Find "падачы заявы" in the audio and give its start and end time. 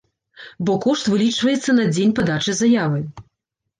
2.21-2.99